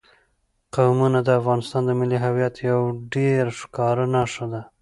[0.75, 4.61] قومونه د افغانستان د ملي هویت یوه ډېره ښکاره نښه ده.